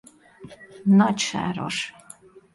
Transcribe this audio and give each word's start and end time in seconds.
Nagy 0.83 1.17
Sáros. 1.17 1.93